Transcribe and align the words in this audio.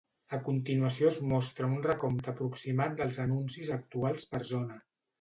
A 0.35 0.37
continuació 0.45 1.09
es 1.11 1.19
mostra 1.33 1.69
un 1.75 1.85
recompte 1.89 2.33
aproximat 2.33 2.99
dels 3.03 3.23
anuncis 3.29 3.75
actuals 3.81 4.31
per 4.35 4.47
zona. 4.57 4.85